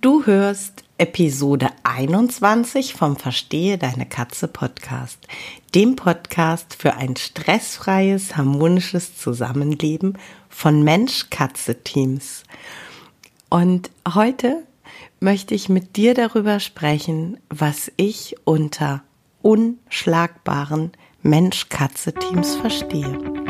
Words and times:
Du 0.00 0.24
hörst 0.24 0.84
Episode 0.96 1.68
21 1.82 2.94
vom 2.94 3.16
Verstehe 3.16 3.76
deine 3.76 4.06
Katze 4.06 4.48
Podcast, 4.48 5.18
dem 5.74 5.94
Podcast 5.94 6.74
für 6.74 6.94
ein 6.94 7.16
stressfreies, 7.16 8.34
harmonisches 8.34 9.18
Zusammenleben 9.18 10.16
von 10.48 10.82
Mensch-Katze-Teams. 10.82 12.44
Und 13.50 13.90
heute 14.14 14.62
möchte 15.20 15.54
ich 15.54 15.68
mit 15.68 15.96
dir 15.96 16.14
darüber 16.14 16.60
sprechen, 16.60 17.36
was 17.50 17.92
ich 17.98 18.36
unter 18.44 19.02
unschlagbaren 19.42 20.92
Mensch-Katze-Teams 21.22 22.56
verstehe. 22.56 23.49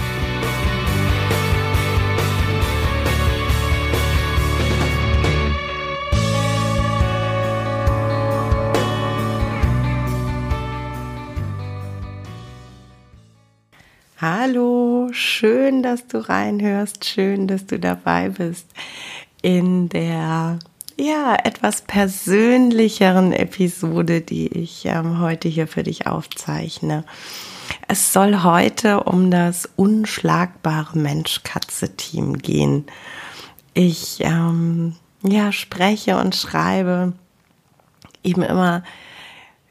Hallo, 14.21 15.09
schön, 15.13 15.81
dass 15.81 16.05
du 16.05 16.19
reinhörst, 16.19 17.05
schön, 17.05 17.47
dass 17.47 17.65
du 17.65 17.79
dabei 17.79 18.29
bist 18.29 18.67
in 19.41 19.89
der 19.89 20.59
ja 20.95 21.35
etwas 21.43 21.81
persönlicheren 21.81 23.33
Episode, 23.33 24.21
die 24.21 24.45
ich 24.45 24.85
ähm, 24.85 25.17
heute 25.17 25.47
hier 25.47 25.67
für 25.67 25.81
dich 25.81 26.05
aufzeichne. 26.05 27.03
Es 27.87 28.13
soll 28.13 28.43
heute 28.43 29.05
um 29.05 29.31
das 29.31 29.67
unschlagbare 29.75 30.99
Mensch-Katze-Team 30.99 32.37
gehen. 32.37 32.85
Ich 33.73 34.19
ähm, 34.19 34.97
ja 35.23 35.51
spreche 35.51 36.17
und 36.17 36.35
schreibe 36.35 37.13
eben 38.21 38.43
immer 38.43 38.83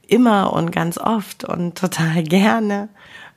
immer 0.09 0.53
und 0.53 0.73
ganz 0.73 0.99
oft 0.99 1.45
und 1.45 1.79
total 1.79 2.23
gerne 2.25 2.89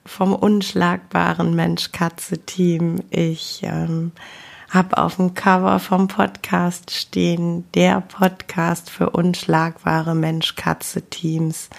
vom 0.05 0.33
unschlagbaren 0.33 1.55
Mensch-Katze-Team. 1.55 3.03
Ich 3.09 3.61
ähm, 3.63 4.11
habe 4.69 4.97
auf 4.97 5.17
dem 5.17 5.33
Cover 5.33 5.79
vom 5.79 6.07
Podcast 6.07 6.91
stehen, 6.91 7.65
der 7.73 8.01
Podcast 8.01 8.89
für 8.89 9.11
unschlagbare 9.11 10.15
Mensch-Katze-Teams. 10.15 11.69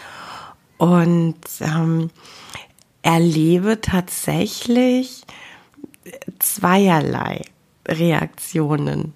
Und 0.79 1.39
ähm, 1.61 2.11
erlebe 3.03 3.81
tatsächlich 3.81 5.23
zweierlei 6.39 7.43
Reaktionen. 7.87 9.13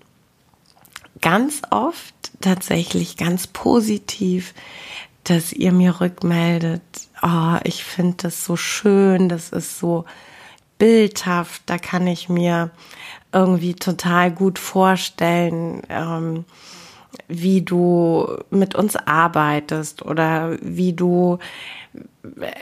Ganz 1.20 1.62
oft 1.70 2.14
tatsächlich 2.40 3.16
ganz 3.16 3.46
positiv, 3.46 4.54
dass 5.24 5.52
ihr 5.52 5.72
mir 5.72 6.00
rückmeldet, 6.00 7.07
oh, 7.22 7.56
ich 7.64 7.84
finde 7.84 8.16
das 8.22 8.44
so 8.44 8.56
schön, 8.56 9.28
das 9.28 9.50
ist 9.50 9.78
so 9.78 10.04
bildhaft, 10.78 11.62
da 11.66 11.78
kann 11.78 12.06
ich 12.06 12.28
mir 12.28 12.70
irgendwie 13.32 13.74
total 13.74 14.30
gut 14.30 14.58
vorstellen, 14.58 15.82
ähm, 15.88 16.44
wie 17.26 17.62
du 17.62 18.26
mit 18.50 18.74
uns 18.74 18.96
arbeitest 18.96 20.04
oder 20.04 20.56
wie 20.62 20.92
du 20.92 21.38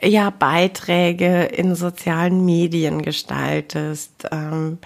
ja 0.03 0.31
Beiträge 0.31 1.45
in 1.45 1.75
sozialen 1.75 2.45
Medien 2.45 3.03
gestaltest. 3.03 4.29
Ähm, 4.31 4.79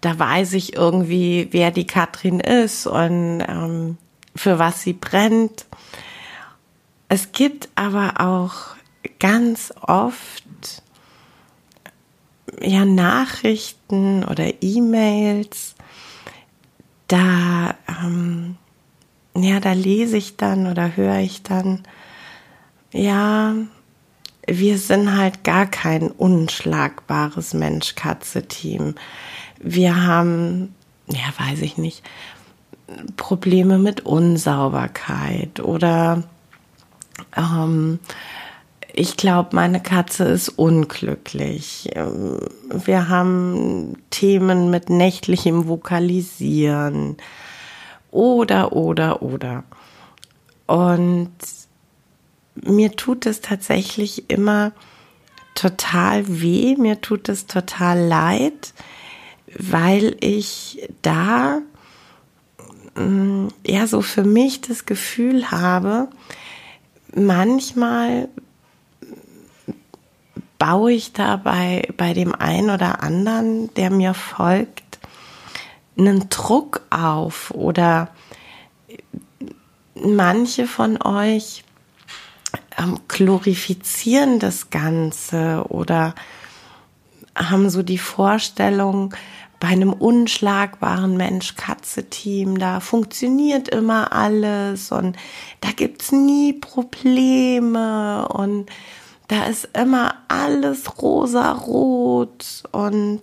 da 0.00 0.18
weiß 0.18 0.54
ich 0.54 0.74
irgendwie, 0.74 1.48
wer 1.52 1.70
die 1.70 1.86
Katrin 1.86 2.40
ist 2.40 2.86
und 2.86 3.42
ähm, 3.46 3.98
für 4.34 4.58
was 4.58 4.82
sie 4.82 4.94
brennt. 4.94 5.66
Es 7.08 7.32
gibt 7.32 7.68
aber 7.74 8.14
auch 8.20 8.76
ganz 9.18 9.72
oft 9.80 10.44
ja 12.60 12.84
Nachrichten 12.84 14.24
oder 14.24 14.62
E-Mails, 14.62 15.74
da 17.08 17.74
ähm, 17.88 18.56
ja, 19.34 19.60
da 19.60 19.72
lese 19.72 20.16
ich 20.16 20.36
dann 20.36 20.66
oder 20.66 20.96
höre 20.96 21.18
ich 21.18 21.42
dann, 21.42 21.82
ja, 22.92 23.54
wir 24.46 24.78
sind 24.78 25.16
halt 25.16 25.44
gar 25.44 25.66
kein 25.66 26.10
unschlagbares 26.10 27.54
Mensch-Katze-Team. 27.54 28.94
Wir 29.58 30.04
haben, 30.04 30.74
ja, 31.06 31.32
weiß 31.38 31.62
ich 31.62 31.78
nicht, 31.78 32.02
Probleme 33.16 33.78
mit 33.78 34.04
Unsauberkeit 34.04 35.60
oder 35.60 36.24
ähm, 37.36 38.00
ich 38.94 39.16
glaube, 39.16 39.50
meine 39.56 39.80
Katze 39.80 40.24
ist 40.24 40.50
unglücklich. 40.50 41.90
Ähm, 41.94 42.38
wir 42.70 43.08
haben 43.08 43.96
Themen 44.10 44.70
mit 44.70 44.90
nächtlichem 44.90 45.66
Vokalisieren 45.66 47.16
oder, 48.10 48.72
oder, 48.72 49.22
oder. 49.22 49.64
Und 50.66 51.32
mir 52.54 52.92
tut 52.92 53.26
es 53.26 53.40
tatsächlich 53.40 54.30
immer 54.30 54.72
total 55.54 56.40
weh, 56.40 56.76
mir 56.76 57.00
tut 57.00 57.28
es 57.28 57.46
total 57.46 57.98
leid, 57.98 58.74
weil 59.58 60.16
ich 60.20 60.88
da 61.02 61.60
mm, 62.94 63.48
ja 63.66 63.86
so 63.86 64.02
für 64.02 64.24
mich 64.24 64.60
das 64.60 64.86
Gefühl 64.86 65.50
habe, 65.50 66.08
manchmal 67.14 68.28
baue 70.62 70.92
ich 70.92 71.12
dabei 71.12 71.88
bei 71.96 72.12
dem 72.12 72.36
einen 72.36 72.70
oder 72.70 73.02
anderen, 73.02 73.74
der 73.74 73.90
mir 73.90 74.14
folgt, 74.14 75.00
einen 75.98 76.28
Druck 76.28 76.82
auf 76.88 77.50
oder 77.50 78.10
manche 79.96 80.68
von 80.68 81.02
euch 81.02 81.64
ähm, 82.78 83.00
glorifizieren 83.08 84.38
das 84.38 84.70
Ganze 84.70 85.64
oder 85.68 86.14
haben 87.34 87.68
so 87.68 87.82
die 87.82 87.98
Vorstellung, 87.98 89.16
bei 89.58 89.68
einem 89.68 89.92
unschlagbaren 89.92 91.16
Mensch-Katze-Team, 91.16 92.58
da 92.58 92.78
funktioniert 92.78 93.68
immer 93.68 94.12
alles 94.12 94.92
und 94.92 95.16
da 95.60 95.70
gibt's 95.70 96.12
nie 96.12 96.52
Probleme 96.52 98.28
und 98.28 98.70
da 99.28 99.46
ist 99.46 99.68
immer 99.76 100.16
alles 100.28 101.00
rosa-rot 101.00 102.64
und 102.72 103.22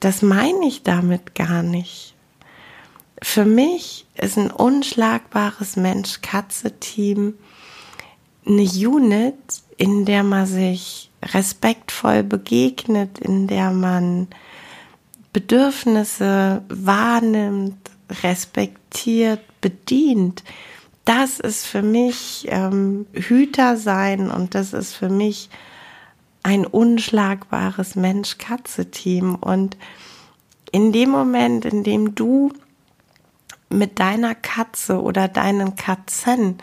das 0.00 0.22
meine 0.22 0.66
ich 0.66 0.82
damit 0.82 1.34
gar 1.34 1.62
nicht. 1.62 2.14
Für 3.22 3.44
mich 3.44 4.06
ist 4.14 4.38
ein 4.38 4.50
unschlagbares 4.50 5.76
Mensch-Katze-Team 5.76 7.34
eine 8.46 8.62
Unit, 8.62 9.34
in 9.76 10.04
der 10.06 10.22
man 10.22 10.46
sich 10.46 11.10
respektvoll 11.22 12.22
begegnet, 12.22 13.18
in 13.18 13.46
der 13.46 13.70
man 13.70 14.28
Bedürfnisse 15.32 16.62
wahrnimmt, 16.68 17.90
respektiert, 18.22 19.40
bedient, 19.60 20.42
das 21.10 21.40
ist 21.40 21.66
für 21.66 21.82
mich 21.82 22.46
ähm, 22.50 23.04
Hüter 23.12 23.76
sein 23.76 24.30
und 24.30 24.54
das 24.54 24.72
ist 24.72 24.94
für 24.94 25.08
mich 25.08 25.50
ein 26.44 26.64
unschlagbares 26.64 27.96
Mensch-Katze-Team. 27.96 29.34
Und 29.34 29.76
in 30.70 30.92
dem 30.92 31.10
Moment, 31.10 31.64
in 31.64 31.82
dem 31.82 32.14
du 32.14 32.52
mit 33.70 33.98
deiner 33.98 34.36
Katze 34.36 35.02
oder 35.02 35.26
deinen 35.26 35.74
Katzen 35.74 36.58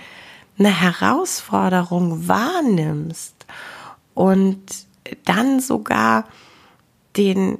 eine 0.58 0.70
Herausforderung 0.70 2.30
wahrnimmst 2.30 3.46
und 4.14 4.62
dann 5.26 5.60
sogar 5.60 6.24
den 7.18 7.60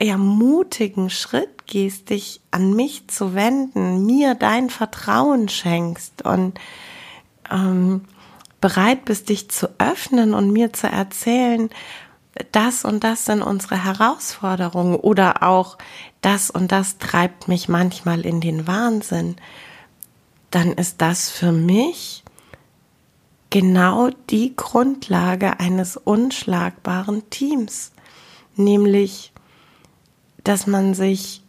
ja, 0.00 0.16
mutigen 0.16 1.10
Schritt 1.10 1.53
gehst, 1.66 2.10
dich 2.10 2.40
an 2.50 2.74
mich 2.74 3.08
zu 3.08 3.34
wenden, 3.34 4.04
mir 4.04 4.34
dein 4.34 4.70
Vertrauen 4.70 5.48
schenkst 5.48 6.24
und 6.24 6.58
ähm, 7.50 8.04
bereit 8.60 9.04
bist, 9.04 9.28
dich 9.28 9.50
zu 9.50 9.68
öffnen 9.78 10.34
und 10.34 10.50
mir 10.50 10.72
zu 10.72 10.86
erzählen, 10.86 11.70
das 12.50 12.84
und 12.84 13.04
das 13.04 13.26
sind 13.26 13.42
unsere 13.42 13.82
Herausforderungen 13.82 14.96
oder 14.96 15.42
auch 15.42 15.78
das 16.20 16.50
und 16.50 16.72
das 16.72 16.98
treibt 16.98 17.48
mich 17.48 17.68
manchmal 17.68 18.22
in 18.22 18.40
den 18.40 18.66
Wahnsinn, 18.66 19.36
dann 20.50 20.72
ist 20.72 21.00
das 21.00 21.30
für 21.30 21.52
mich 21.52 22.24
genau 23.50 24.10
die 24.30 24.56
Grundlage 24.56 25.60
eines 25.60 25.96
unschlagbaren 25.96 27.30
Teams, 27.30 27.92
nämlich, 28.56 29.32
dass 30.42 30.66
man 30.66 30.94
sich 30.94 31.43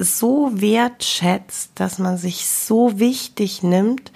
so 0.00 0.50
wertschätzt, 0.54 1.72
dass 1.74 1.98
man 1.98 2.16
sich 2.16 2.46
so 2.46 2.98
wichtig 2.98 3.62
nimmt, 3.62 4.10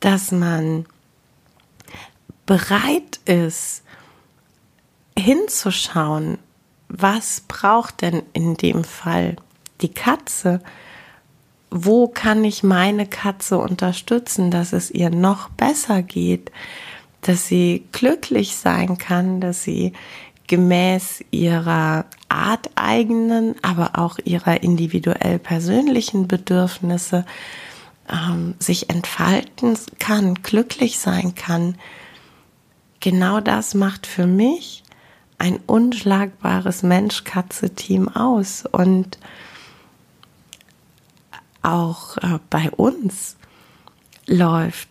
dass 0.00 0.32
man 0.32 0.84
bereit 2.44 3.20
ist, 3.24 3.82
hinzuschauen, 5.16 6.38
was 6.88 7.42
braucht 7.48 8.02
denn 8.02 8.22
in 8.32 8.56
dem 8.56 8.84
Fall 8.84 9.36
die 9.80 9.92
Katze? 9.92 10.60
Wo 11.70 12.08
kann 12.08 12.44
ich 12.44 12.62
meine 12.62 13.06
Katze 13.06 13.58
unterstützen, 13.58 14.50
dass 14.50 14.72
es 14.72 14.90
ihr 14.90 15.10
noch 15.10 15.48
besser 15.50 16.02
geht, 16.02 16.50
dass 17.22 17.46
sie 17.46 17.86
glücklich 17.92 18.56
sein 18.56 18.98
kann, 18.98 19.40
dass 19.40 19.64
sie 19.64 19.92
gemäß 20.46 21.24
ihrer 21.30 22.06
arteigenen, 22.28 23.54
aber 23.62 23.98
auch 23.98 24.18
ihrer 24.24 24.62
individuell 24.62 25.38
persönlichen 25.38 26.28
Bedürfnisse 26.28 27.24
ähm, 28.10 28.54
sich 28.58 28.90
entfalten 28.90 29.78
kann, 29.98 30.34
glücklich 30.34 30.98
sein 30.98 31.34
kann. 31.34 31.76
Genau 33.00 33.40
das 33.40 33.74
macht 33.74 34.06
für 34.06 34.26
mich 34.26 34.82
ein 35.38 35.58
unschlagbares 35.66 36.82
Mensch-Katze-Team 36.82 38.08
aus. 38.08 38.64
Und 38.70 39.18
auch 41.62 42.16
äh, 42.18 42.38
bei 42.48 42.70
uns 42.70 43.36
läuft 44.26 44.88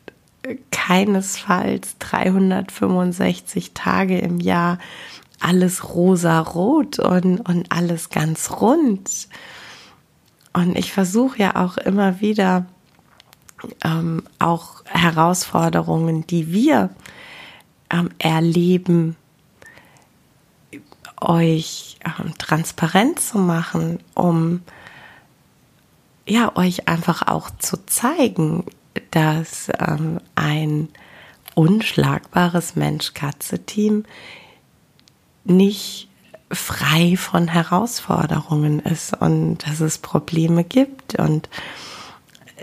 keinesfalls 0.71 1.97
365 1.97 3.73
Tage 3.73 4.19
im 4.19 4.39
Jahr 4.39 4.77
alles 5.39 5.93
rosa-rot 5.93 6.99
und, 6.99 7.39
und 7.41 7.71
alles 7.71 8.09
ganz 8.09 8.51
rund. 8.51 9.27
Und 10.53 10.77
ich 10.77 10.91
versuche 10.93 11.39
ja 11.39 11.55
auch 11.55 11.77
immer 11.77 12.21
wieder 12.21 12.65
ähm, 13.83 14.23
auch 14.39 14.83
Herausforderungen, 14.85 16.25
die 16.27 16.51
wir 16.51 16.89
ähm, 17.89 18.09
erleben, 18.19 19.15
euch 21.21 21.97
ähm, 22.05 22.33
transparent 22.37 23.19
zu 23.19 23.37
machen, 23.37 23.99
um 24.13 24.61
ja 26.27 26.55
euch 26.55 26.87
einfach 26.87 27.27
auch 27.27 27.49
zu 27.59 27.85
zeigen, 27.85 28.65
dass 29.11 29.69
ähm, 29.79 30.19
ein 30.35 30.89
unschlagbares 31.53 32.75
Mensch-Katze-Team 32.75 34.05
nicht 35.45 36.09
frei 36.51 37.15
von 37.17 37.47
Herausforderungen 37.47 38.79
ist 38.79 39.19
und 39.19 39.59
dass 39.65 39.79
es 39.79 39.97
Probleme 39.97 40.63
gibt 40.63 41.15
und 41.15 41.49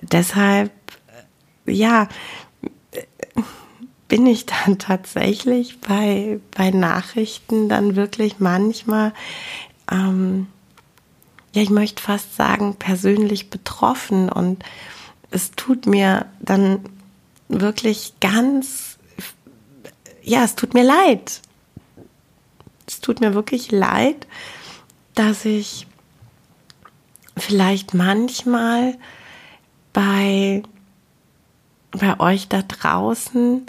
deshalb 0.03 0.71
ja 1.67 2.09
bin 4.13 4.27
ich 4.27 4.45
dann 4.45 4.79
tatsächlich 4.79 5.81
bei, 5.81 6.39
bei 6.55 6.71
Nachrichten 6.71 7.71
dann 7.71 7.97
wirklich 7.97 8.41
manchmal, 8.41 9.15
ähm, 9.91 10.49
ja, 11.55 11.63
ich 11.63 11.71
möchte 11.71 12.03
fast 12.03 12.37
sagen, 12.37 12.77
persönlich 12.77 13.49
betroffen 13.49 14.29
und 14.29 14.63
es 15.31 15.53
tut 15.53 15.87
mir 15.87 16.27
dann 16.41 16.81
wirklich 17.49 18.13
ganz, 18.21 18.99
ja, 20.23 20.45
es 20.45 20.57
tut 20.57 20.75
mir 20.75 20.85
leid. 20.85 21.41
Es 22.93 23.01
tut 23.01 23.21
mir 23.21 23.35
wirklich 23.35 23.71
leid, 23.71 24.27
dass 25.15 25.45
ich 25.45 25.87
vielleicht 27.37 27.95
manchmal 27.95 28.97
bei, 29.93 30.63
bei 31.91 32.19
euch 32.21 32.49
da 32.49 32.63
draußen 32.63 33.67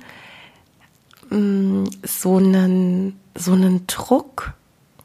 Mm, 1.33 1.85
so 2.03 2.37
einen, 2.37 3.19
so 3.35 3.53
einen 3.53 3.87
Druck 3.87 4.53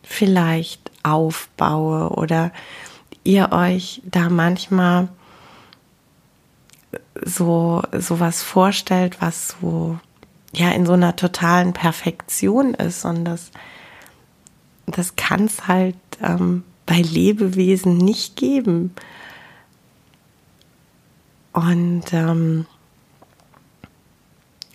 vielleicht 0.02 0.90
aufbaue 1.02 2.10
oder 2.10 2.52
ihr 3.24 3.52
euch 3.52 4.02
da 4.04 4.28
manchmal 4.28 5.08
so 7.24 7.82
sowas 7.92 8.42
vorstellt, 8.42 9.22
was 9.22 9.56
so 9.60 9.98
ja 10.52 10.70
in 10.70 10.84
so 10.84 10.92
einer 10.92 11.16
totalen 11.16 11.72
Perfektion 11.72 12.74
ist 12.74 13.06
und 13.06 13.24
das 13.24 13.50
das 14.96 15.16
kann 15.16 15.44
es 15.44 15.66
halt 15.68 15.96
ähm, 16.22 16.64
bei 16.86 17.00
Lebewesen 17.00 17.98
nicht 17.98 18.36
geben. 18.36 18.94
Und 21.52 22.12
ähm, 22.12 22.66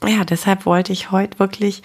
ja, 0.05 0.25
deshalb 0.25 0.65
wollte 0.65 0.91
ich 0.91 1.11
heute 1.11 1.39
wirklich 1.39 1.81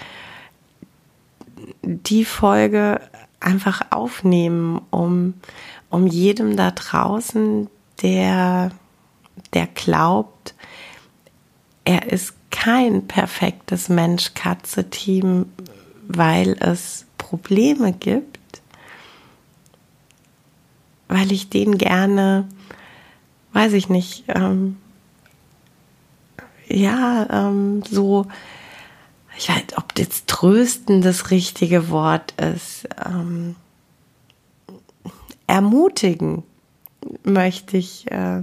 die 1.83 2.25
Folge 2.25 3.01
einfach 3.41 3.83
aufnehmen, 3.91 4.81
um, 4.91 5.35
um 5.91 6.07
jedem 6.07 6.57
da 6.57 6.73
draußen, 6.73 7.69
der, 8.03 8.71
der 9.55 9.67
glaubt, 9.69 10.55
er 11.85 12.13
ist 12.13 12.35
kein 12.51 13.07
perfektes 13.07 13.89
Mensch-Katze-Team, 13.89 15.47
weil 16.09 16.57
es 16.61 17.07
Probleme 17.29 17.93
gibt, 17.93 18.63
weil 21.09 21.31
ich 21.31 21.51
den 21.51 21.77
gerne, 21.77 22.49
weiß 23.53 23.75
ich 23.75 23.91
nicht, 23.91 24.25
ähm, 24.29 24.79
ja, 26.69 27.27
ähm, 27.31 27.83
so, 27.87 28.27
ich 29.37 29.51
weiß, 29.51 29.77
ob 29.77 29.99
jetzt 29.99 30.27
trösten 30.27 31.03
das 31.03 31.31
richtige 31.31 31.91
Wort 31.91 32.33
ist, 32.41 32.89
ähm, 33.05 33.57
ermutigen 35.47 36.45
möchte 37.25 37.77
ich 37.77 38.11
äh, 38.11 38.43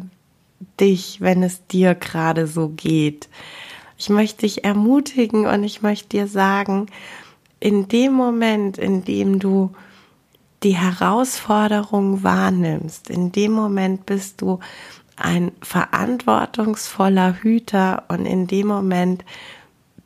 dich, 0.79 1.21
wenn 1.21 1.41
es 1.41 1.65
dir 1.65 1.95
gerade 1.95 2.45
so 2.45 2.69
geht. 2.69 3.29
Ich 3.97 4.09
möchte 4.09 4.41
dich 4.41 4.63
ermutigen 4.63 5.47
und 5.47 5.63
ich 5.63 5.81
möchte 5.81 6.09
dir 6.09 6.27
sagen, 6.27 6.85
in 7.59 7.87
dem 7.87 8.13
Moment, 8.13 8.77
in 8.77 9.03
dem 9.03 9.39
du 9.39 9.71
die 10.63 10.75
Herausforderung 10.75 12.23
wahrnimmst, 12.23 13.09
in 13.09 13.31
dem 13.31 13.51
Moment 13.51 14.05
bist 14.05 14.41
du 14.41 14.59
ein 15.15 15.51
verantwortungsvoller 15.61 17.41
Hüter 17.41 18.03
und 18.09 18.25
in 18.25 18.47
dem 18.47 18.67
Moment 18.67 19.23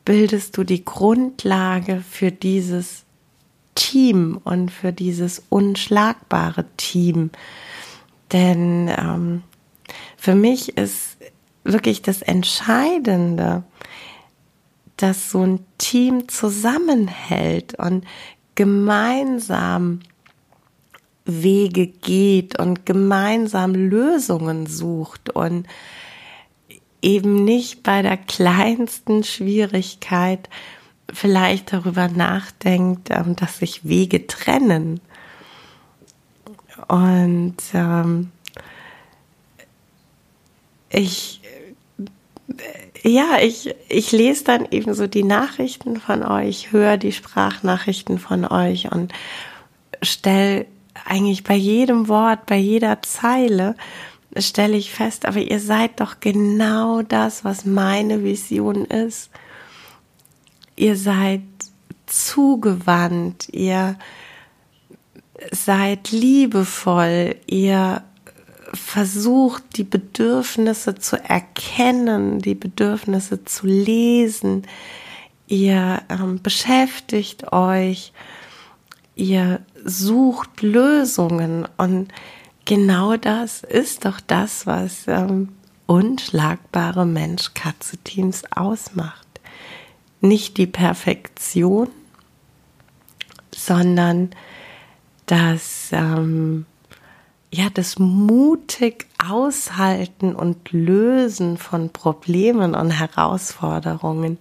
bildest 0.04 0.56
du 0.56 0.64
die 0.64 0.84
Grundlage 0.84 2.02
für 2.08 2.30
dieses 2.30 3.04
Team 3.74 4.40
und 4.44 4.70
für 4.70 4.92
dieses 4.92 5.42
unschlagbare 5.48 6.64
Team. 6.76 7.30
Denn 8.32 8.88
ähm, 8.96 9.42
für 10.16 10.34
mich 10.34 10.76
ist 10.76 11.16
wirklich 11.64 12.02
das 12.02 12.22
Entscheidende, 12.22 13.64
dass 15.02 15.30
so 15.30 15.42
ein 15.44 15.64
Team 15.78 16.28
zusammenhält 16.28 17.74
und 17.78 18.04
gemeinsam 18.54 20.00
Wege 21.24 21.86
geht 21.86 22.58
und 22.58 22.86
gemeinsam 22.86 23.74
Lösungen 23.74 24.66
sucht 24.66 25.30
und 25.30 25.66
eben 27.02 27.44
nicht 27.44 27.82
bei 27.82 28.02
der 28.02 28.16
kleinsten 28.16 29.24
Schwierigkeit 29.24 30.48
vielleicht 31.12 31.72
darüber 31.72 32.08
nachdenkt, 32.08 33.10
ähm, 33.10 33.36
dass 33.36 33.58
sich 33.58 33.84
Wege 33.84 34.26
trennen. 34.26 35.00
Und 36.88 37.56
ähm, 37.74 38.30
ich, 40.90 41.40
ja, 43.02 43.38
ich, 43.40 43.74
ich 43.88 44.12
lese 44.12 44.44
dann 44.44 44.66
eben 44.70 44.94
so 44.94 45.06
die 45.06 45.24
Nachrichten 45.24 45.98
von 45.98 46.22
euch, 46.22 46.72
höre 46.72 46.96
die 46.96 47.12
Sprachnachrichten 47.12 48.18
von 48.18 48.44
euch 48.44 48.92
und 48.92 49.12
stelle 50.02 50.66
eigentlich 51.04 51.44
bei 51.44 51.54
jedem 51.54 52.08
Wort, 52.08 52.46
bei 52.46 52.56
jeder 52.56 53.02
Zeile, 53.02 53.74
stelle 54.36 54.76
ich 54.76 54.92
fest, 54.92 55.26
aber 55.26 55.38
ihr 55.38 55.60
seid 55.60 56.00
doch 56.00 56.20
genau 56.20 57.02
das, 57.02 57.44
was 57.44 57.64
meine 57.64 58.22
Vision 58.22 58.84
ist. 58.84 59.30
Ihr 60.76 60.96
seid 60.96 61.42
zugewandt, 62.06 63.48
ihr 63.50 63.98
seid 65.52 66.10
liebevoll, 66.10 67.36
ihr 67.46 68.02
versucht, 68.72 69.76
die 69.76 69.84
Bedürfnisse 69.84 70.94
zu 70.94 71.16
erkennen, 71.22 72.40
die 72.40 72.54
Bedürfnisse 72.54 73.44
zu 73.44 73.66
lesen. 73.66 74.66
Ihr 75.46 76.02
ähm, 76.08 76.40
beschäftigt 76.42 77.52
euch, 77.52 78.12
ihr 79.16 79.60
sucht 79.84 80.62
Lösungen 80.62 81.66
und 81.76 82.12
genau 82.64 83.16
das 83.16 83.62
ist 83.62 84.04
doch 84.04 84.20
das, 84.20 84.66
was 84.66 85.08
ähm, 85.08 85.48
unschlagbare 85.86 87.04
Mensch-Katze-Teams 87.04 88.44
ausmacht. 88.52 89.26
Nicht 90.20 90.56
die 90.58 90.66
Perfektion, 90.66 91.88
sondern 93.52 94.30
das 95.26 95.88
ähm, 95.92 96.66
ja, 97.52 97.68
das 97.72 97.98
mutig 97.98 99.06
aushalten 99.18 100.34
und 100.34 100.70
lösen 100.70 101.56
von 101.56 101.90
Problemen 101.90 102.74
und 102.74 102.90
Herausforderungen, 102.90 104.38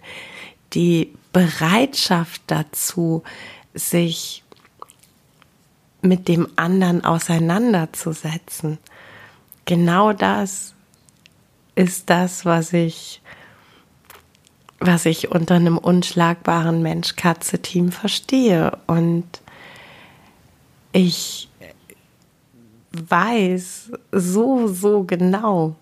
die 0.74 1.14
Bereitschaft 1.34 2.42
dazu, 2.48 3.24
sich 3.74 4.44
mit 6.02 6.28
dem 6.28 6.48
anderen 6.56 7.04
auseinanderzusetzen. 7.04 8.78
Genau 9.66 10.14
das 10.14 10.74
ist 11.76 12.10
das, 12.10 12.46
was 12.46 12.74
ich, 12.74 13.22
was 14.80 15.06
ich 15.06 15.32
unter 15.32 15.56
einem 15.56 15.78
unschlagbaren 15.78 16.82
Mensch-Katze-Team 16.82 17.92
verstehe. 17.92 18.78
Und 18.88 19.26
ich 20.92 21.49
weiß 22.92 23.92
so, 24.12 24.68
so 24.68 25.04
genau, 25.04 25.76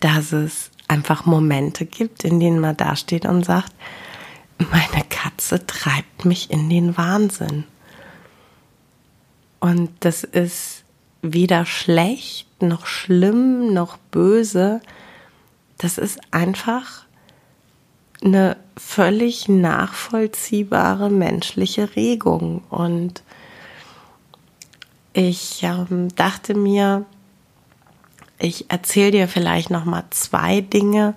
dass 0.00 0.32
es 0.32 0.70
einfach 0.88 1.26
Momente 1.26 1.86
gibt, 1.86 2.24
in 2.24 2.40
denen 2.40 2.60
man 2.60 2.76
dasteht 2.76 3.26
und 3.26 3.44
sagt, 3.44 3.72
meine 4.58 5.04
Katze 5.08 5.66
treibt 5.66 6.24
mich 6.24 6.50
in 6.50 6.68
den 6.68 6.96
Wahnsinn. 6.96 7.64
Und 9.58 9.90
das 10.00 10.24
ist 10.24 10.84
weder 11.22 11.66
schlecht, 11.66 12.62
noch 12.62 12.86
schlimm, 12.86 13.72
noch 13.72 13.96
böse. 14.10 14.80
Das 15.78 15.98
ist 15.98 16.20
einfach 16.30 17.04
eine 18.22 18.56
völlig 18.76 19.48
nachvollziehbare 19.48 21.10
menschliche 21.10 21.94
Regung. 21.96 22.64
Und 22.70 23.22
ich 25.12 25.62
ähm, 25.62 26.08
dachte 26.14 26.54
mir, 26.54 27.04
ich 28.38 28.70
erzähle 28.70 29.10
dir 29.10 29.28
vielleicht 29.28 29.70
noch 29.70 29.84
mal 29.84 30.04
zwei 30.10 30.60
Dinge 30.60 31.14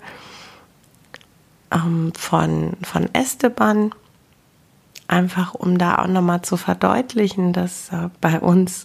ähm, 1.70 2.12
von, 2.16 2.76
von 2.82 3.08
Esteban, 3.14 3.94
einfach 5.08 5.54
um 5.54 5.78
da 5.78 5.98
auch 5.98 6.06
noch 6.06 6.22
mal 6.22 6.42
zu 6.42 6.56
verdeutlichen, 6.56 7.52
dass 7.52 7.90
äh, 7.90 8.08
bei 8.20 8.40
uns 8.40 8.84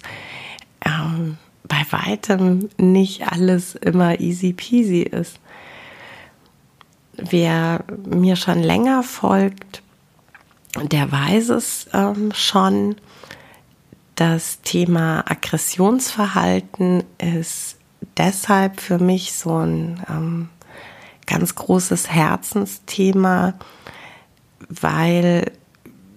ähm, 0.86 1.38
bei 1.64 1.86
weitem 1.92 2.70
nicht 2.78 3.32
alles 3.32 3.76
immer 3.76 4.20
easy 4.20 4.54
peasy 4.54 5.02
ist. 5.02 5.40
Wer 7.14 7.84
mir 8.06 8.36
schon 8.36 8.60
länger 8.60 9.04
folgt, 9.04 9.82
der 10.82 11.12
weiß 11.12 11.50
es 11.50 11.88
ähm, 11.94 12.32
schon, 12.34 12.96
das 14.20 14.60
Thema 14.64 15.24
Aggressionsverhalten 15.32 17.06
ist 17.20 17.78
deshalb 18.18 18.82
für 18.82 19.00
mich 19.00 19.32
so 19.32 19.60
ein 19.60 20.04
ähm, 20.10 20.50
ganz 21.26 21.56
großes 21.56 22.10
Herzensthema, 22.12 23.54
weil 24.68 25.54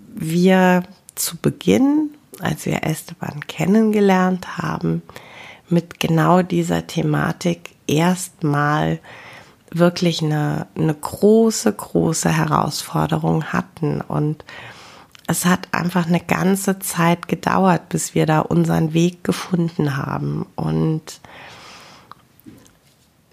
wir 0.08 0.82
zu 1.14 1.36
Beginn, 1.36 2.10
als 2.40 2.66
wir 2.66 2.82
Esteban 2.82 3.46
kennengelernt 3.46 4.58
haben, 4.58 5.02
mit 5.68 6.00
genau 6.00 6.42
dieser 6.42 6.88
Thematik 6.88 7.76
erstmal 7.86 8.98
wirklich 9.70 10.22
eine, 10.22 10.66
eine 10.74 10.94
große, 10.94 11.72
große 11.72 12.30
Herausforderung 12.30 13.44
hatten. 13.52 14.00
Und 14.00 14.44
es 15.32 15.46
hat 15.46 15.68
einfach 15.72 16.06
eine 16.06 16.20
ganze 16.20 16.78
Zeit 16.78 17.26
gedauert, 17.26 17.88
bis 17.88 18.14
wir 18.14 18.26
da 18.26 18.40
unseren 18.40 18.92
Weg 18.92 19.24
gefunden 19.24 19.96
haben. 19.96 20.44
Und 20.56 21.20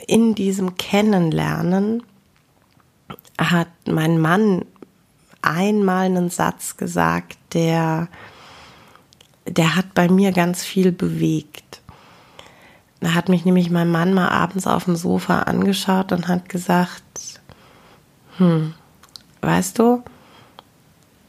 in 0.07 0.33
diesem 0.33 0.77
Kennenlernen 0.77 2.03
hat 3.37 3.67
mein 3.85 4.17
Mann 4.17 4.63
einmal 5.41 6.05
einen 6.05 6.29
Satz 6.29 6.77
gesagt, 6.77 7.37
der, 7.53 8.07
der 9.45 9.75
hat 9.75 9.93
bei 9.93 10.07
mir 10.07 10.31
ganz 10.31 10.63
viel 10.63 10.93
bewegt. 10.93 11.81
Da 13.01 13.13
hat 13.13 13.27
mich 13.27 13.43
nämlich 13.43 13.69
mein 13.69 13.91
Mann 13.91 14.13
mal 14.13 14.29
abends 14.29 14.67
auf 14.67 14.85
dem 14.85 14.95
Sofa 14.95 15.41
angeschaut 15.41 16.13
und 16.13 16.29
hat 16.29 16.47
gesagt, 16.47 17.03
hm, 18.37 18.73
weißt 19.41 19.79
du, 19.79 20.01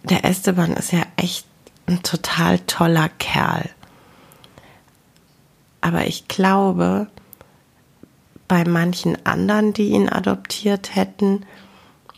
der 0.02 0.24
Esteban 0.24 0.72
ist 0.72 0.92
ja 0.92 1.02
echt 1.16 1.46
ein 1.86 2.02
total 2.02 2.58
toller 2.60 3.08
Kerl. 3.08 3.68
Aber 5.80 6.06
ich 6.06 6.28
glaube, 6.28 7.06
bei 8.48 8.64
manchen 8.64 9.24
anderen, 9.26 9.72
die 9.72 9.90
ihn 9.90 10.08
adoptiert 10.08 10.94
hätten, 10.94 11.46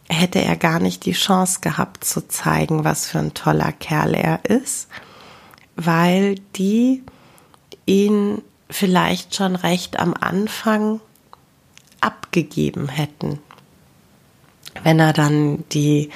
hätte 0.09 0.41
er 0.41 0.57
gar 0.57 0.79
nicht 0.79 1.07
die 1.07 1.13
Chance 1.13 1.61
gehabt 1.61 2.05
zu 2.05 2.27
zeigen, 2.29 2.85
was 2.85 3.07
für 3.07 3.19
ein 3.19 3.35
toller 3.35 3.73
Kerl 3.73 4.15
er 4.15 4.45
ist, 4.45 4.89
weil 5.77 6.37
die 6.57 7.03
ihn 7.87 8.43
vielleicht 8.69 9.35
schon 9.35 9.57
recht 9.57 9.99
am 9.99 10.15
Anfang 10.15 11.01
abgegeben 12.01 12.89
hätten. 12.89 13.39
Wenn 14.83 14.99
er 14.99 15.13
dann 15.13 15.65
die 15.71 16.11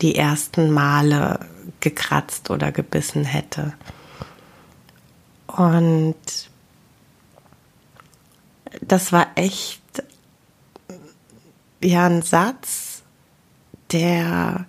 die 0.00 0.14
ersten 0.14 0.70
Male 0.70 1.40
gekratzt 1.80 2.50
oder 2.50 2.72
gebissen 2.72 3.24
hätte. 3.24 3.72
Und 5.46 6.16
das 8.80 9.12
war 9.12 9.26
echt 9.34 9.82
ja 11.82 12.06
ein 12.06 12.22
Satz, 12.22 13.02
der, 13.92 14.66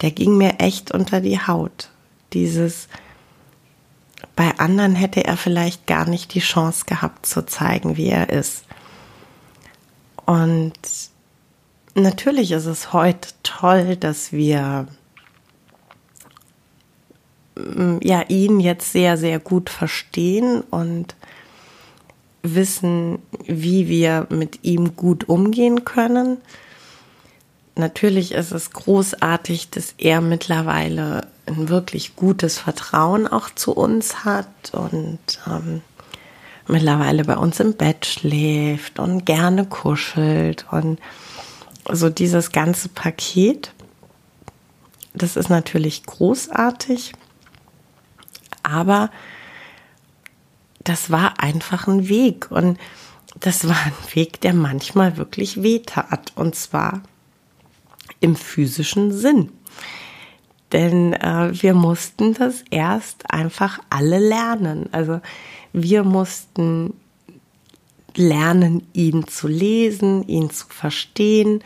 der 0.00 0.10
ging 0.10 0.36
mir 0.36 0.60
echt 0.60 0.92
unter 0.92 1.20
die 1.20 1.40
Haut. 1.40 1.90
Dieses, 2.32 2.88
bei 4.36 4.58
anderen 4.58 4.94
hätte 4.94 5.24
er 5.24 5.36
vielleicht 5.36 5.86
gar 5.86 6.08
nicht 6.08 6.34
die 6.34 6.40
Chance 6.40 6.84
gehabt 6.86 7.26
zu 7.26 7.44
zeigen, 7.46 7.96
wie 7.96 8.08
er 8.08 8.28
ist. 8.28 8.64
Und 10.26 10.78
natürlich 11.98 12.52
ist 12.52 12.66
es 12.66 12.92
heute 12.92 13.28
toll, 13.42 13.96
dass 13.96 14.32
wir 14.32 14.86
mm, 17.56 17.98
ja 18.02 18.22
ihn 18.28 18.60
jetzt 18.60 18.92
sehr, 18.92 19.16
sehr 19.16 19.38
gut 19.38 19.70
verstehen 19.70 20.62
und 20.70 21.14
wissen, 22.42 23.18
wie 23.44 23.88
wir 23.88 24.26
mit 24.30 24.60
ihm 24.62 24.96
gut 24.96 25.28
umgehen 25.28 25.84
können. 25.84 26.38
Natürlich 27.74 28.32
ist 28.32 28.52
es 28.52 28.72
großartig, 28.72 29.70
dass 29.70 29.94
er 29.98 30.20
mittlerweile 30.20 31.28
ein 31.46 31.68
wirklich 31.68 32.16
gutes 32.16 32.58
Vertrauen 32.58 33.26
auch 33.26 33.50
zu 33.54 33.72
uns 33.72 34.24
hat 34.24 34.72
und 34.72 35.18
ähm, 35.46 35.82
mittlerweile 36.66 37.24
bei 37.24 37.36
uns 37.36 37.60
im 37.60 37.74
Bett 37.74 38.04
schläft 38.06 38.98
und 38.98 39.24
gerne 39.24 39.64
kuschelt 39.64 40.66
und 40.70 40.98
so 41.90 42.10
dieses 42.10 42.52
ganze 42.52 42.88
Paket, 42.88 43.72
das 45.14 45.36
ist 45.36 45.48
natürlich 45.48 46.04
großartig, 46.04 47.12
aber 48.62 49.10
das 50.88 51.10
war 51.10 51.40
einfach 51.40 51.86
ein 51.86 52.08
Weg. 52.08 52.50
Und 52.50 52.78
das 53.40 53.68
war 53.68 53.76
ein 53.84 54.14
Weg, 54.14 54.40
der 54.40 54.54
manchmal 54.54 55.16
wirklich 55.16 55.62
wehtat. 55.62 56.32
Und 56.34 56.54
zwar 56.54 57.02
im 58.20 58.36
physischen 58.36 59.12
Sinn. 59.12 59.52
Denn 60.72 61.14
äh, 61.14 61.50
wir 61.52 61.74
mussten 61.74 62.34
das 62.34 62.64
erst 62.70 63.30
einfach 63.30 63.80
alle 63.90 64.18
lernen. 64.18 64.88
Also 64.92 65.20
wir 65.72 66.04
mussten 66.04 66.94
lernen, 68.16 68.86
ihn 68.92 69.26
zu 69.26 69.48
lesen, 69.48 70.26
ihn 70.26 70.50
zu 70.50 70.66
verstehen. 70.68 71.62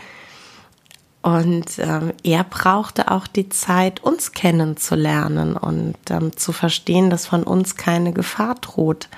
Und 1.23 1.79
ähm, 1.79 2.13
er 2.25 2.43
brauchte 2.43 3.11
auch 3.11 3.27
die 3.29 3.49
Zeit, 3.49 4.03
uns 4.03 4.33
kennenzulernen 4.33 5.57
und 5.57 5.97
ähm, 6.11 6.37
zu 6.37 6.53
verstehen, 6.53 7.11
dass 7.11 7.27
von 7.27 7.45
uns 7.45 7.77
keine 7.77 8.13
Gefahr 8.13 8.57
droht. 8.57 9.09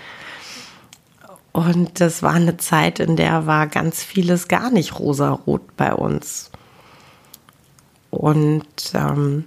Und 1.53 2.01
das 2.01 2.23
war 2.23 2.33
eine 2.33 2.57
Zeit, 2.59 2.99
in 2.99 3.17
der 3.17 3.47
war 3.47 3.69
ganz 3.69 4.03
vieles 4.03 4.49
gar 4.49 4.71
nicht 4.71 4.99
rosarot 4.99 5.77
bei 5.77 5.95
uns. 5.95 6.51
Und 8.11 8.93
ähm, 8.93 9.45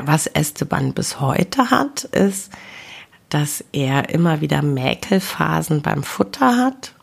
was 0.00 0.26
Esteban 0.26 0.94
bis 0.94 1.20
heute 1.20 1.70
hat, 1.70 2.04
ist, 2.04 2.50
dass 3.32 3.64
er 3.72 4.10
immer 4.10 4.42
wieder 4.42 4.60
Mäkelphasen 4.60 5.80
beim 5.80 6.02
Futter 6.02 6.58
hat. 6.58 6.94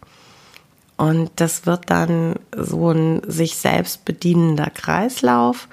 Und 0.95 1.31
das 1.37 1.65
wird 1.65 1.89
dann 1.89 2.35
so 2.55 2.91
ein 2.91 3.21
sich 3.25 3.55
selbst 3.55 4.05
bedienender 4.05 4.69
Kreislauf. 4.69 5.67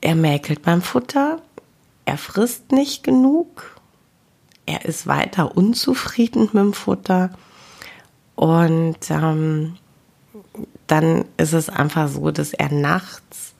Er 0.00 0.14
mäkelt 0.14 0.62
beim 0.62 0.80
Futter, 0.80 1.42
er 2.06 2.16
frisst 2.16 2.72
nicht 2.72 3.02
genug, 3.02 3.78
er 4.64 4.86
ist 4.86 5.06
weiter 5.06 5.54
unzufrieden 5.54 6.44
mit 6.52 6.62
dem 6.62 6.72
Futter 6.72 7.30
und 8.36 8.98
ähm, 9.10 9.76
dann 10.86 11.24
ist 11.36 11.52
es 11.52 11.68
einfach 11.68 12.08
so, 12.08 12.30
dass 12.30 12.52
er 12.54 12.72
nachts 12.72 13.54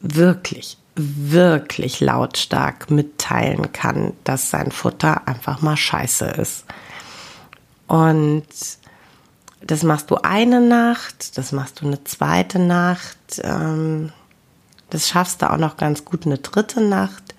wirklich 0.00 0.78
wirklich 0.98 2.00
lautstark 2.00 2.90
mitteilen 2.90 3.72
kann, 3.72 4.12
dass 4.24 4.50
sein 4.50 4.72
Futter 4.72 5.26
einfach 5.26 5.62
mal 5.62 5.76
scheiße 5.76 6.26
ist. 6.26 6.64
Und 7.86 8.46
das 9.60 9.82
machst 9.82 10.10
du 10.10 10.16
eine 10.16 10.60
Nacht, 10.60 11.36
das 11.38 11.52
machst 11.52 11.80
du 11.80 11.86
eine 11.86 12.04
zweite 12.04 12.58
Nacht, 12.58 13.18
ähm, 13.42 14.12
das 14.90 15.08
schaffst 15.08 15.42
du 15.42 15.50
auch 15.50 15.58
noch 15.58 15.76
ganz 15.76 16.04
gut 16.04 16.26
eine 16.26 16.38
dritte 16.38 16.80
Nacht. 16.80 17.34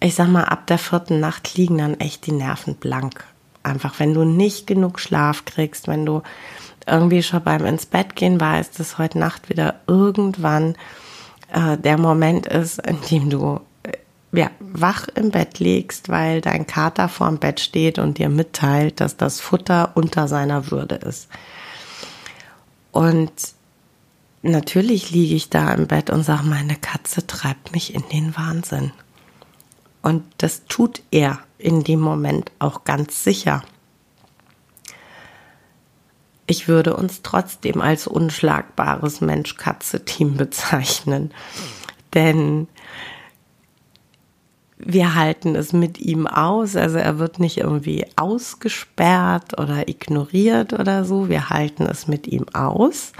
Ich 0.00 0.14
sag 0.14 0.28
mal, 0.28 0.44
ab 0.44 0.66
der 0.66 0.78
vierten 0.78 1.20
Nacht 1.20 1.54
liegen 1.56 1.78
dann 1.78 2.00
echt 2.00 2.26
die 2.26 2.32
Nerven 2.32 2.76
blank. 2.76 3.24
Einfach, 3.62 3.98
wenn 3.98 4.14
du 4.14 4.24
nicht 4.24 4.66
genug 4.66 5.00
Schlaf 5.00 5.44
kriegst, 5.44 5.88
wenn 5.88 6.06
du 6.06 6.22
irgendwie 6.86 7.22
schon 7.22 7.42
beim 7.42 7.64
ins 7.64 7.86
Bett 7.86 8.14
gehen 8.14 8.40
weißt, 8.40 8.78
dass 8.78 8.98
heute 8.98 9.18
Nacht 9.18 9.48
wieder 9.48 9.80
irgendwann 9.86 10.76
äh, 11.56 11.78
der 11.78 11.96
Moment 11.96 12.46
ist, 12.46 12.86
in 12.86 13.00
dem 13.10 13.30
du 13.30 13.60
äh, 13.82 13.92
ja, 14.38 14.50
wach 14.60 15.08
im 15.14 15.30
Bett 15.30 15.58
liegst, 15.58 16.10
weil 16.10 16.42
dein 16.42 16.66
Kater 16.66 17.08
vorm 17.08 17.38
Bett 17.38 17.60
steht 17.60 17.98
und 17.98 18.18
dir 18.18 18.28
mitteilt, 18.28 19.00
dass 19.00 19.16
das 19.16 19.40
Futter 19.40 19.92
unter 19.94 20.28
seiner 20.28 20.70
Würde 20.70 20.96
ist. 20.96 21.28
Und 22.92 23.32
natürlich 24.42 25.10
liege 25.10 25.34
ich 25.34 25.48
da 25.48 25.72
im 25.72 25.86
Bett 25.86 26.10
und 26.10 26.24
sage, 26.24 26.44
meine 26.44 26.76
Katze 26.76 27.26
treibt 27.26 27.72
mich 27.72 27.94
in 27.94 28.04
den 28.12 28.36
Wahnsinn. 28.36 28.92
Und 30.02 30.24
das 30.38 30.66
tut 30.66 31.00
er 31.10 31.38
in 31.58 31.84
dem 31.84 32.00
Moment 32.00 32.52
auch 32.58 32.84
ganz 32.84 33.24
sicher. 33.24 33.62
Ich 36.46 36.68
würde 36.68 36.96
uns 36.96 37.22
trotzdem 37.22 37.80
als 37.80 38.06
unschlagbares 38.06 39.20
Mensch-Katze-Team 39.20 40.36
bezeichnen. 40.36 41.32
Denn 42.14 42.68
wir 44.78 45.14
halten 45.14 45.56
es 45.56 45.72
mit 45.72 45.98
ihm 45.98 46.26
aus. 46.26 46.76
Also 46.76 46.98
er 46.98 47.18
wird 47.18 47.40
nicht 47.40 47.58
irgendwie 47.58 48.06
ausgesperrt 48.16 49.58
oder 49.58 49.88
ignoriert 49.88 50.72
oder 50.72 51.04
so. 51.04 51.28
Wir 51.28 51.50
halten 51.50 51.84
es 51.84 52.06
mit 52.06 52.26
ihm 52.26 52.46
aus, 52.52 53.12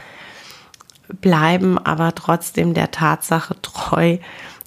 bleiben 1.21 1.79
aber 1.79 2.15
trotzdem 2.15 2.75
der 2.75 2.91
Tatsache 2.91 3.61
treu, 3.62 4.19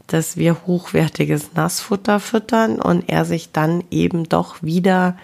dass 0.08 0.38
wir 0.38 0.66
hochwertiges 0.66 1.54
Nassfutter 1.54 2.20
füttern 2.20 2.82
und 2.82 3.08
er 3.08 3.26
sich 3.26 3.52
dann 3.52 3.84
eben 3.92 4.28
doch 4.28 4.64
wieder 4.64 5.16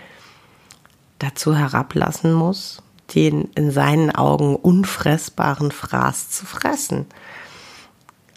dazu 1.18 1.56
herablassen 1.56 2.34
muss, 2.34 2.84
den 3.14 3.50
in 3.56 3.72
seinen 3.72 4.12
Augen 4.12 4.56
unfressbaren 4.56 5.72
Fraß 5.72 6.30
zu 6.30 6.46
fressen. 6.46 7.06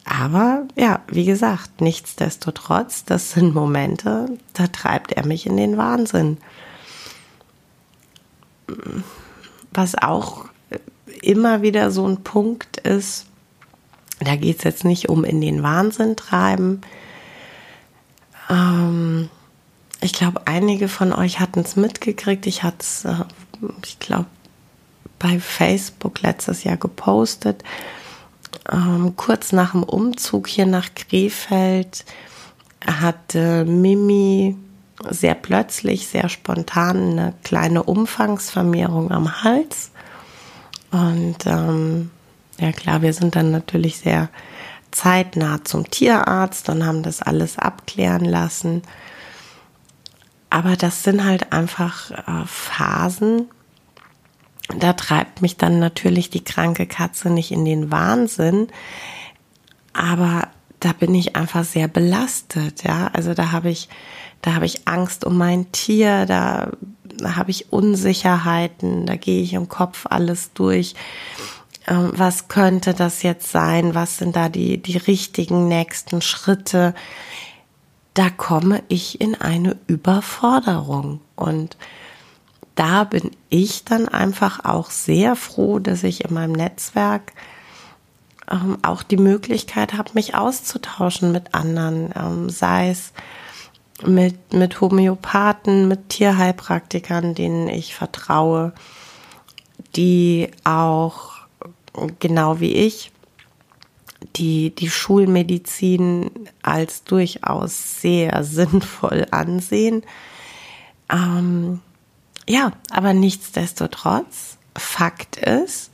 Aber 0.05 0.67
ja, 0.75 1.01
wie 1.09 1.25
gesagt, 1.25 1.81
nichtsdestotrotz, 1.81 3.05
das 3.05 3.33
sind 3.33 3.55
Momente, 3.55 4.39
da 4.55 4.67
treibt 4.67 5.13
er 5.13 5.27
mich 5.27 5.47
in 5.47 5.57
den 5.57 5.77
Wahnsinn. 5.77 6.39
Was 9.73 9.95
auch 9.97 10.47
immer 11.23 11.63
wieder 11.63 11.91
so 11.91 12.07
ein 12.07 12.23
Punkt 12.23 12.79
ist, 12.79 13.27
da 14.21 14.37
geht 14.37 14.59
es 14.59 14.65
jetzt 14.65 14.85
nicht 14.85 15.09
um 15.09 15.25
in 15.25 15.41
den 15.41 15.63
Wahnsinn 15.63 16.17
treiben. 16.17 16.81
Ähm, 18.49 19.29
ich 20.01 20.13
glaube, 20.13 20.47
einige 20.47 20.89
von 20.89 21.13
euch 21.13 21.41
hatten 21.41 21.61
es 21.61 21.77
mitgekriegt. 21.77 22.47
Ich 22.47 22.63
hatte 22.63 22.79
es, 22.81 23.05
äh, 23.05 23.25
ich 23.85 23.99
glaube, 23.99 24.27
bei 25.19 25.41
Facebook 25.41 26.23
letztes 26.23 26.65
Jahr 26.65 26.77
gepostet. 26.77 27.63
Ähm, 28.71 29.15
kurz 29.17 29.53
nach 29.53 29.73
dem 29.73 29.83
Umzug 29.83 30.47
hier 30.47 30.67
nach 30.67 30.95
Krefeld 30.95 32.05
hatte 32.87 33.65
Mimi 33.65 34.57
sehr 35.09 35.35
plötzlich, 35.35 36.09
sehr 36.09 36.29
spontan 36.29 37.13
eine 37.13 37.35
kleine 37.45 37.83
Umfangsvermehrung 37.83 39.11
am 39.11 39.43
Hals. 39.43 39.91
Und 40.91 41.47
ähm, 41.47 42.11
ja 42.59 42.73
klar, 42.73 43.03
wir 43.03 43.13
sind 43.13 43.37
dann 43.37 43.51
natürlich 43.51 43.99
sehr 43.99 44.29
zeitnah 44.91 45.65
zum 45.65 45.91
Tierarzt 45.91 46.69
und 46.69 46.85
haben 46.85 47.03
das 47.03 47.23
alles 47.23 47.59
abklären 47.59 48.25
lassen. 48.25 48.83
Aber 50.51 50.77
das 50.77 51.03
sind 51.03 51.25
halt 51.25 51.53
einfach 51.53 52.11
äh, 52.11 52.47
Phasen, 52.47 53.49
da 54.77 54.93
treibt 54.93 55.43
mich 55.43 55.57
dann 55.57 55.79
natürlich 55.79 56.31
die 56.31 56.45
kranke 56.45 56.87
Katze 56.87 57.31
nicht 57.31 57.51
in 57.51 57.65
den 57.65 57.91
Wahnsinn, 57.91 58.69
aber 59.93 60.49
da 60.81 60.93
bin 60.93 61.15
ich 61.15 61.37
einfach 61.37 61.65
sehr 61.65 61.89
belastet, 61.89 62.85
ja. 62.85 63.11
Also 63.13 63.35
da 63.35 63.51
habe 63.51 63.71
ich, 63.71 63.89
da 64.43 64.55
habe 64.55 64.67
ich 64.67 64.87
Angst 64.87 65.25
um 65.25 65.37
mein 65.37 65.73
Tier, 65.73 66.27
da, 66.27 66.71
da 67.03 67.37
habe 67.37 67.51
ich 67.51 67.73
Unsicherheiten, 67.73 69.07
da 69.07 69.17
gehe 69.17 69.43
ich 69.43 69.55
im 69.55 69.69
Kopf 69.69 70.07
alles 70.09 70.53
durch. 70.53 70.95
Ähm, 71.89 72.13
was 72.15 72.49
könnte 72.49 72.95
das 72.95 73.23
jetzt 73.23 73.51
sein? 73.51 73.95
Was 73.95 74.19
sind 74.19 74.37
da 74.37 74.49
die, 74.49 74.81
die 74.81 74.99
richtigen 74.99 75.67
nächsten 75.67 76.21
Schritte? 76.21 76.95
Da 78.15 78.31
komme 78.31 78.83
ich 78.89 79.21
in 79.21 79.35
eine 79.35 79.77
Überforderung 79.87 81.21
und 81.35 81.77
da 82.79 83.03
bin 83.03 83.33
ich 83.49 83.85
dann 83.85 84.09
einfach 84.09 84.65
auch 84.65 84.91
sehr 84.91 85.35
froh, 85.35 85.81
dass 85.81 86.05
ich 86.05 86.25
in 86.25 86.33
meinem 86.33 86.53
Netzwerk 86.53 87.33
ähm, 88.49 88.79
auch 88.83 89.03
die 89.03 89.17
Möglichkeit 89.17 89.95
habe, 89.95 90.13
mich 90.15 90.37
auszutauschen 90.37 91.33
mit 91.33 91.55
anderen, 91.57 92.13
ähm, 92.15 92.49
sei 92.51 92.91
es 92.91 93.13
mit, 94.07 94.53
mit 94.53 94.81
Homöopathen, 94.81 95.89
mit 95.89 96.09
Tierheilpraktikern, 96.09 97.35
denen 97.35 97.69
ich 97.69 97.97
vertraue, 97.97 98.73
die 99.97 100.49
auch 100.63 101.33
genau 102.21 102.61
wie 102.61 102.75
ich 102.75 103.11
die, 104.37 104.73
die 104.73 104.89
Schulmedizin 104.89 106.31
als 106.63 107.03
durchaus 107.03 108.01
sehr 108.01 108.45
sinnvoll 108.45 109.27
ansehen. 109.33 110.05
Ähm, 111.11 111.81
ja, 112.49 112.73
aber 112.91 113.13
nichtsdestotrotz, 113.13 114.59
Fakt 114.77 115.37
ist, 115.37 115.91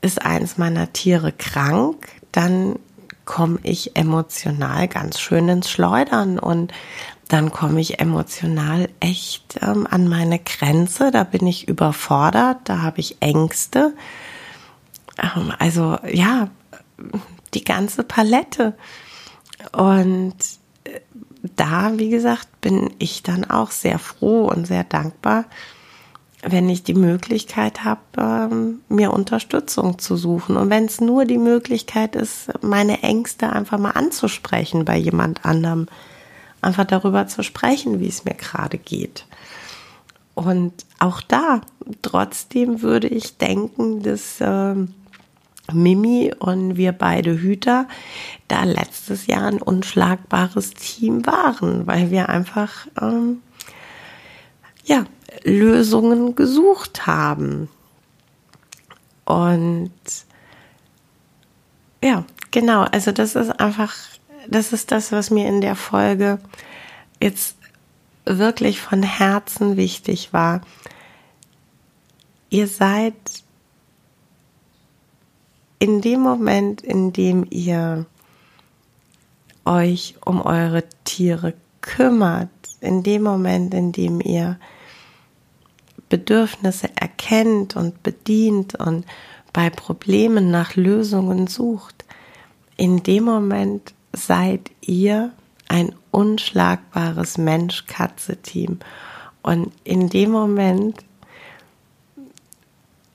ist 0.00 0.22
eins 0.22 0.56
meiner 0.56 0.92
Tiere 0.92 1.32
krank, 1.32 2.08
dann 2.32 2.78
komme 3.24 3.58
ich 3.62 3.96
emotional 3.96 4.88
ganz 4.88 5.20
schön 5.20 5.48
ins 5.48 5.70
Schleudern 5.70 6.38
und 6.38 6.72
dann 7.28 7.52
komme 7.52 7.80
ich 7.80 8.00
emotional 8.00 8.88
echt 8.98 9.60
ähm, 9.62 9.86
an 9.88 10.08
meine 10.08 10.40
Grenze, 10.40 11.12
da 11.12 11.22
bin 11.22 11.46
ich 11.46 11.68
überfordert, 11.68 12.58
da 12.64 12.82
habe 12.82 12.98
ich 12.98 13.18
Ängste. 13.20 13.94
Ähm, 15.22 15.52
also 15.58 15.96
ja, 16.10 16.48
die 17.54 17.62
ganze 17.62 18.02
Palette. 18.02 18.74
Und 19.72 20.34
äh, 20.84 21.00
da, 21.54 21.92
wie 21.98 22.10
gesagt, 22.10 22.60
bin 22.60 22.90
ich 22.98 23.22
dann 23.22 23.48
auch 23.48 23.70
sehr 23.70 24.00
froh 24.00 24.46
und 24.46 24.66
sehr 24.66 24.84
dankbar, 24.84 25.44
wenn 26.42 26.68
ich 26.68 26.82
die 26.82 26.94
Möglichkeit 26.94 27.84
habe, 27.84 28.00
ähm, 28.16 28.80
mir 28.88 29.12
Unterstützung 29.12 29.98
zu 29.98 30.16
suchen. 30.16 30.56
Und 30.56 30.70
wenn 30.70 30.86
es 30.86 31.00
nur 31.00 31.24
die 31.24 31.38
Möglichkeit 31.38 32.16
ist, 32.16 32.50
meine 32.62 33.02
Ängste 33.02 33.52
einfach 33.52 33.78
mal 33.78 33.90
anzusprechen 33.90 34.84
bei 34.84 34.96
jemand 34.96 35.44
anderem, 35.44 35.86
einfach 36.62 36.84
darüber 36.84 37.26
zu 37.26 37.42
sprechen, 37.42 38.00
wie 38.00 38.08
es 38.08 38.24
mir 38.24 38.34
gerade 38.34 38.78
geht. 38.78 39.26
Und 40.34 40.72
auch 40.98 41.20
da, 41.20 41.60
trotzdem 42.02 42.80
würde 42.80 43.08
ich 43.08 43.36
denken, 43.36 44.02
dass 44.02 44.40
äh, 44.40 44.74
Mimi 45.72 46.32
und 46.38 46.76
wir 46.76 46.92
beide 46.92 47.38
Hüter 47.38 47.86
da 48.48 48.64
letztes 48.64 49.26
Jahr 49.26 49.44
ein 49.44 49.60
unschlagbares 49.60 50.72
Team 50.74 51.26
waren, 51.26 51.86
weil 51.86 52.10
wir 52.10 52.28
einfach 52.28 52.86
ähm, 53.00 53.42
ja 54.84 55.04
Lösungen 55.44 56.34
gesucht 56.34 57.06
haben. 57.06 57.68
Und 59.24 59.92
ja, 62.02 62.24
genau, 62.50 62.82
also 62.82 63.12
das 63.12 63.34
ist 63.34 63.60
einfach, 63.60 63.94
das 64.48 64.72
ist 64.72 64.90
das, 64.90 65.12
was 65.12 65.30
mir 65.30 65.48
in 65.48 65.60
der 65.60 65.76
Folge 65.76 66.38
jetzt 67.22 67.56
wirklich 68.24 68.80
von 68.80 69.02
Herzen 69.02 69.76
wichtig 69.76 70.32
war. 70.32 70.62
Ihr 72.48 72.66
seid 72.66 73.14
in 75.78 76.00
dem 76.00 76.20
Moment, 76.20 76.82
in 76.82 77.12
dem 77.12 77.46
ihr 77.50 78.06
euch 79.64 80.16
um 80.24 80.42
eure 80.42 80.84
Tiere 81.04 81.54
kümmert, 81.80 82.50
in 82.80 83.02
dem 83.02 83.22
Moment, 83.22 83.72
in 83.74 83.92
dem 83.92 84.20
ihr 84.20 84.58
Bedürfnisse 86.10 86.90
erkennt 86.96 87.76
und 87.76 88.02
bedient 88.02 88.74
und 88.74 89.06
bei 89.54 89.70
Problemen 89.70 90.50
nach 90.50 90.76
Lösungen 90.76 91.46
sucht, 91.46 92.04
in 92.76 93.02
dem 93.02 93.24
Moment 93.24 93.94
seid 94.12 94.70
ihr 94.80 95.32
ein 95.68 95.94
unschlagbares 96.10 97.38
Mensch-Katze-Team. 97.38 98.80
Und 99.42 99.72
in 99.84 100.08
dem 100.08 100.30
Moment, 100.30 100.96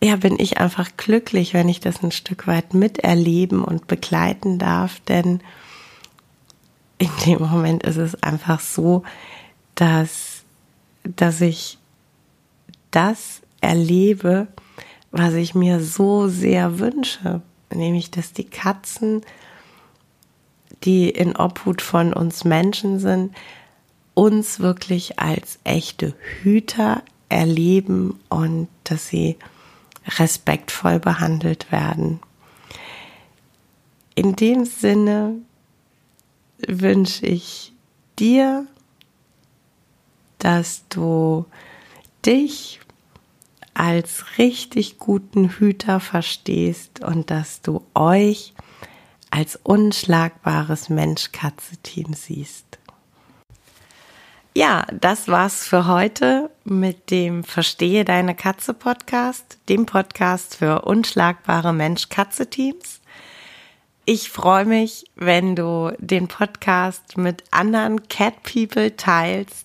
ja, 0.02 0.16
bin 0.16 0.40
ich 0.40 0.58
einfach 0.58 0.90
glücklich, 0.98 1.54
wenn 1.54 1.68
ich 1.68 1.80
das 1.80 2.02
ein 2.02 2.12
Stück 2.12 2.48
weit 2.48 2.74
miterleben 2.74 3.64
und 3.64 3.88
begleiten 3.88 4.58
darf, 4.58 5.00
denn 5.02 5.42
in 6.98 7.10
dem 7.26 7.40
Moment 7.40 7.84
ist 7.84 7.98
es 7.98 8.22
einfach 8.24 8.62
so, 8.62 9.04
dass, 9.76 10.44
dass 11.04 11.42
ich 11.42 11.78
das 12.96 13.42
erlebe, 13.62 14.48
was 15.12 15.34
ich 15.34 15.54
mir 15.54 15.82
so 15.82 16.28
sehr 16.28 16.80
wünsche, 16.80 17.42
nämlich 17.74 18.10
dass 18.10 18.34
die 18.34 18.46
Katzen, 18.46 19.22
die 20.84 21.10
in 21.10 21.36
Obhut 21.36 21.82
von 21.82 22.14
uns 22.14 22.46
Menschen 22.46 23.00
sind, 23.00 23.36
uns 24.14 24.60
wirklich 24.60 25.20
als 25.20 25.60
echte 25.64 26.14
Hüter 26.42 27.04
erleben 27.28 28.20
und 28.30 28.70
dass 28.86 29.08
sie 29.08 29.38
respektvoll 30.18 31.00
behandelt 31.00 31.72
werden. 31.72 32.20
In 34.14 34.36
dem 34.38 34.64
Sinne 34.64 35.36
wünsche 36.66 37.26
ich 37.26 37.74
dir, 38.18 38.66
dass 40.40 40.84
du 40.88 41.46
dich 42.26 42.80
als 43.76 44.38
richtig 44.38 44.98
guten 44.98 45.50
Hüter 45.50 46.00
verstehst 46.00 47.04
und 47.04 47.30
dass 47.30 47.62
du 47.62 47.86
euch 47.94 48.54
als 49.30 49.60
unschlagbares 49.62 50.90
Mensch-Katze-Team 50.90 52.14
siehst. 52.14 52.66
Ja, 54.56 54.86
das 55.02 55.28
war's 55.28 55.68
für 55.68 55.86
heute 55.86 56.50
mit 56.64 57.12
dem 57.12 57.44
Verstehe 57.44 58.06
deine 58.06 58.34
Katze 58.34 58.74
Podcast, 58.74 59.58
dem 59.68 59.86
Podcast 59.86 60.56
für 60.56 60.84
unschlagbare 60.84 61.74
Mensch-Katze-Teams. 61.74 63.02
Ich 64.06 64.30
freue 64.30 64.64
mich, 64.64 65.12
wenn 65.16 65.58
du 65.58 65.92
den 65.98 66.30
Podcast 66.30 67.18
mit 67.18 67.44
anderen 67.52 68.08
Cat 68.08 68.44
People 68.44 68.96
teilst 68.96 69.65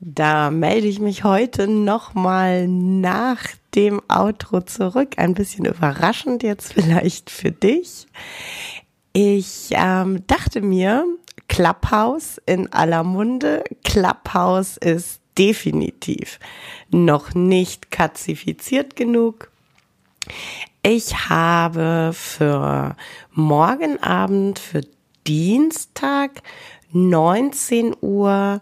Da 0.00 0.50
melde 0.50 0.86
ich 0.86 1.00
mich 1.00 1.24
heute 1.24 1.66
nochmal 1.66 2.68
nach 2.68 3.42
dem 3.74 4.00
Outro 4.08 4.60
zurück. 4.60 5.14
Ein 5.16 5.34
bisschen 5.34 5.64
überraschend 5.64 6.44
jetzt 6.44 6.72
vielleicht 6.74 7.30
für 7.30 7.50
dich. 7.50 8.06
Ich 9.12 9.70
ähm, 9.72 10.24
dachte 10.28 10.60
mir, 10.60 11.04
Clubhouse 11.48 12.40
in 12.46 12.72
aller 12.72 13.02
Munde. 13.02 13.64
Clubhouse 13.82 14.76
ist 14.76 15.20
definitiv 15.36 16.38
noch 16.90 17.34
nicht 17.34 17.90
kazifiziert 17.90 18.94
genug. 18.94 19.50
Ich 20.84 21.28
habe 21.28 22.12
für 22.14 22.94
morgen 23.32 24.00
Abend, 24.00 24.60
für 24.60 24.82
Dienstag 25.26 26.42
19 26.92 27.96
Uhr 28.00 28.60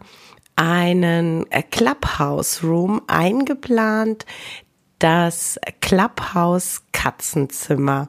einen 0.56 1.46
Clubhouse 1.70 2.64
Room 2.64 3.02
eingeplant, 3.06 4.26
das 4.98 5.60
Clubhouse 5.80 6.82
Katzenzimmer. 6.92 8.08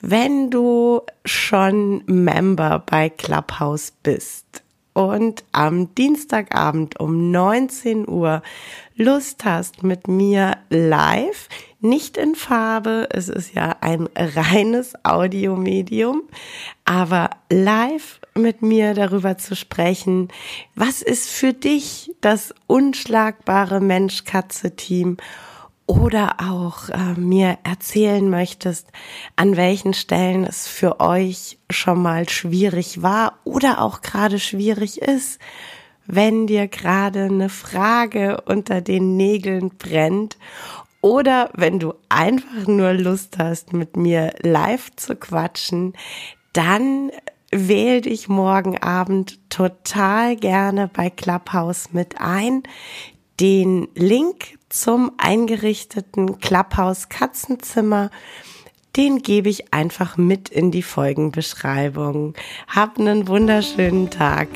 Wenn 0.00 0.50
du 0.50 1.02
schon 1.24 2.02
Member 2.06 2.82
bei 2.84 3.10
Clubhouse 3.10 3.92
bist 4.02 4.62
und 4.94 5.44
am 5.52 5.94
Dienstagabend 5.94 6.98
um 6.98 7.30
19 7.30 8.08
Uhr 8.08 8.42
Lust 8.96 9.44
hast 9.44 9.82
mit 9.82 10.08
mir 10.08 10.56
live, 10.70 11.48
nicht 11.80 12.16
in 12.16 12.34
Farbe, 12.34 13.08
es 13.10 13.28
ist 13.28 13.54
ja 13.54 13.76
ein 13.80 14.08
reines 14.16 14.94
Audiomedium, 15.04 16.22
aber 16.86 17.30
live 17.50 18.20
mit 18.36 18.62
mir 18.62 18.94
darüber 18.94 19.38
zu 19.38 19.54
sprechen, 19.54 20.28
was 20.74 21.02
ist 21.02 21.30
für 21.30 21.52
dich 21.52 22.12
das 22.20 22.54
unschlagbare 22.66 23.80
Mensch-Katze-Team? 23.80 25.16
Oder 25.86 26.36
auch 26.40 26.88
äh, 26.88 27.12
mir 27.20 27.58
erzählen 27.62 28.30
möchtest, 28.30 28.88
an 29.36 29.58
welchen 29.58 29.92
Stellen 29.92 30.44
es 30.44 30.66
für 30.66 30.98
euch 30.98 31.58
schon 31.68 32.00
mal 32.00 32.26
schwierig 32.26 33.02
war 33.02 33.38
oder 33.44 33.82
auch 33.82 34.00
gerade 34.00 34.38
schwierig 34.38 35.02
ist, 35.02 35.38
wenn 36.06 36.46
dir 36.46 36.68
gerade 36.68 37.24
eine 37.24 37.50
Frage 37.50 38.40
unter 38.46 38.80
den 38.80 39.18
Nägeln 39.18 39.72
brennt 39.76 40.38
oder 41.02 41.50
wenn 41.52 41.78
du 41.78 41.92
einfach 42.08 42.66
nur 42.66 42.94
Lust 42.94 43.36
hast, 43.36 43.74
mit 43.74 43.94
mir 43.94 44.32
live 44.40 44.90
zu 44.96 45.16
quatschen, 45.16 45.92
dann 46.54 47.10
wähl 47.54 48.00
dich 48.00 48.28
morgen 48.28 48.78
Abend 48.78 49.38
total 49.48 50.34
gerne 50.34 50.90
bei 50.92 51.08
Clubhouse 51.08 51.92
mit 51.92 52.20
ein. 52.20 52.64
Den 53.40 53.88
Link 53.94 54.58
zum 54.68 55.12
eingerichteten 55.18 56.40
Clubhouse 56.40 57.08
Katzenzimmer, 57.08 58.10
den 58.96 59.22
gebe 59.22 59.48
ich 59.48 59.72
einfach 59.72 60.16
mit 60.16 60.48
in 60.48 60.72
die 60.72 60.82
Folgenbeschreibung. 60.82 62.34
Hab 62.68 62.98
einen 62.98 63.28
wunderschönen 63.28 64.10
Tag. 64.10 64.48